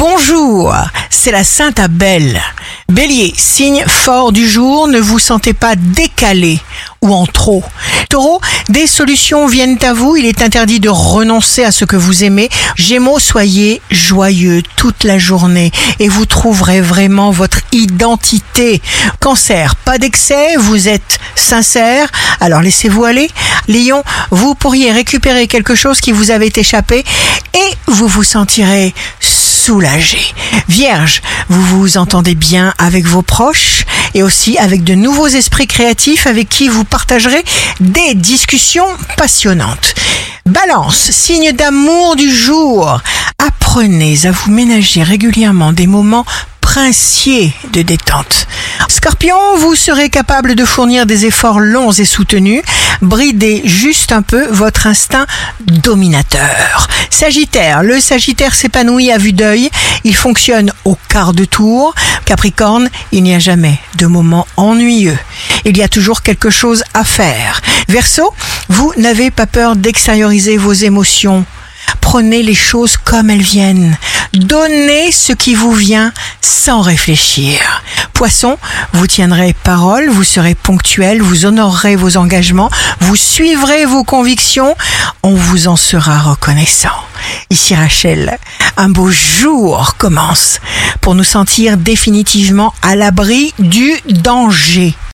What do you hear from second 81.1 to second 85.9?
vous honorerez vos engagements, vous suivrez vos convictions, on vous en